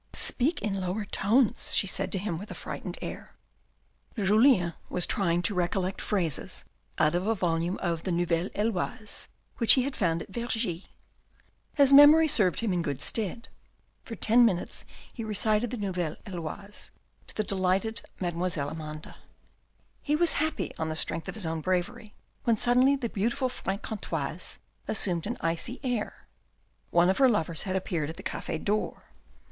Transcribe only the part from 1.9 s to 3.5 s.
to him with a frightened air.